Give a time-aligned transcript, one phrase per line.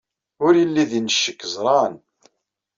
[0.45, 1.93] Ur yelli din ccekk ẓran.